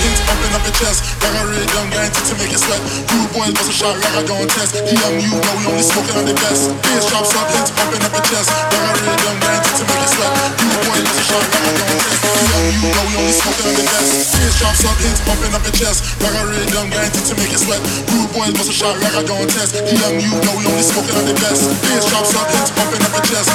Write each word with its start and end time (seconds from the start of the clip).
hits 0.00 0.20
pumping 0.24 0.52
up 0.56 0.64
your 0.64 0.76
chest. 0.78 1.04
Like 1.20 1.36
rhythm, 1.50 1.86
guaranteed 1.92 2.26
to 2.30 2.34
make 2.40 2.52
it 2.52 2.60
sweat. 2.60 2.80
Rude 3.12 3.30
bust 3.52 3.68
a 3.68 3.74
shot 3.74 3.96
like 4.00 4.16
I 4.16 4.22
and 4.24 4.50
test. 4.50 4.72
The 4.78 4.94
young 4.94 5.16
you 5.20 5.32
know 5.34 5.54
we 5.60 5.64
only 5.68 5.84
smoking 5.84 6.16
on 6.16 6.24
the 6.24 6.34
up, 7.34 7.50
hits 7.50 7.70
pumping 7.74 8.02
up 8.04 8.12
your 8.12 8.26
chest. 8.28 8.48
Like 8.50 8.86
a 8.88 9.04
rhythm, 9.04 9.36
guaranteed 9.40 9.76
to 9.78 9.84
make 9.84 10.02
it 10.04 10.10
sweat. 10.14 10.32
Rude 10.60 10.80
boys 10.84 11.04
bust 11.04 11.20
a 11.20 11.24
shot 11.24 11.44
like 11.44 11.64
I 11.64 11.88
and 11.88 12.00
test. 12.00 12.22
The 12.24 12.42
young 12.44 12.66
you 12.70 12.90
know 12.94 13.04
we 13.08 13.14
only 13.18 13.34
smoking 13.34 13.66
on 13.68 13.74
the 13.74 13.84
best. 13.84 14.34
Drops 14.54 14.86
up, 14.86 14.96
hits 15.02 15.20
pumping 15.26 15.52
up 15.52 15.62
your 15.66 15.76
chest. 15.76 15.98
Like 16.22 16.36
a 16.38 16.42
rhythm, 16.46 16.86
guaranteed 16.90 17.26
to 17.28 17.34
make 17.36 17.52
it 17.52 17.60
sweat. 17.60 17.82
Rude 18.10 18.30
boys 18.34 18.54
bust 18.54 18.70
a 18.70 18.74
shot 18.74 18.96
like 19.00 19.14
I 19.14 19.22
and 19.24 19.50
test. 19.50 19.74
The 19.74 19.94
young 19.94 20.16
you 20.20 20.30
know 20.44 20.54
we 20.58 20.64
only 20.70 20.84
smoking 20.84 21.16
on 21.18 21.26
the 21.26 21.36
best. 21.38 21.68
Drops 22.08 22.34
up, 22.38 22.46
hits 22.50 22.70
pumping 22.72 23.02
up 23.02 23.12
your 23.12 23.26
chest. 23.28 23.53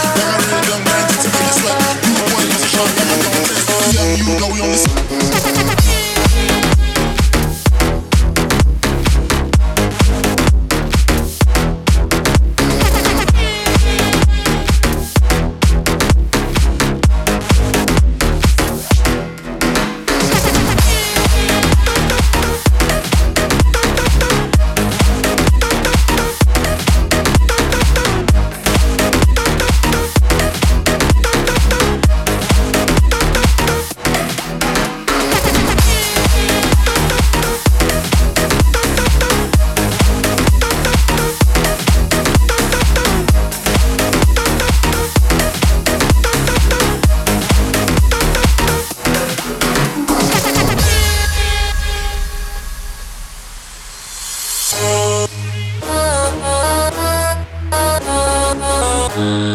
Mm-hmm. 59.09 59.49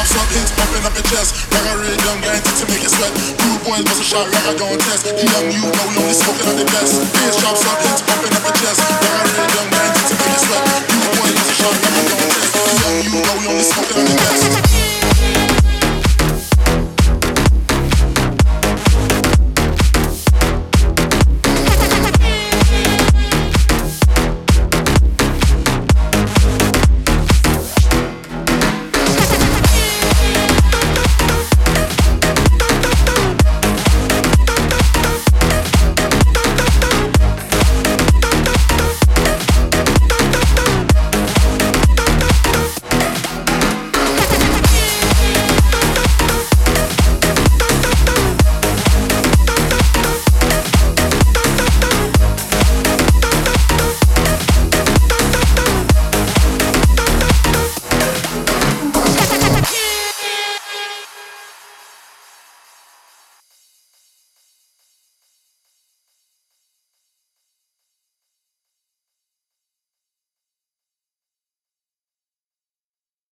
Drops 0.00 0.16
up, 0.16 0.28
hits 0.32 0.52
pumping 0.56 0.84
up 0.88 0.94
your 0.96 1.04
chest. 1.12 1.52
Like 1.52 1.66
a 1.68 1.76
rhythm, 1.76 2.16
guaranteed 2.24 2.56
to 2.56 2.64
make 2.72 2.80
it 2.80 2.88
sweat. 2.88 3.12
Rude 3.44 3.60
boys 3.68 3.84
bust 3.84 4.00
a 4.00 4.04
shot 4.04 4.26
like 4.32 4.48
I 4.48 4.72
and 4.72 4.80
test. 4.80 5.04
The 5.04 5.12
young 5.12 5.52
you 5.52 5.60
know 5.60 5.84
we 5.92 5.96
only 6.00 6.16
smoking 6.16 6.48
on 6.48 6.56
the 6.56 6.64
best. 6.72 7.04
Bass 7.12 7.36
drops 7.36 7.60
up, 7.68 7.76
hits 7.84 8.00
pumping 8.08 8.32
up 8.32 8.44
your 8.48 8.56
chest. 8.64 8.69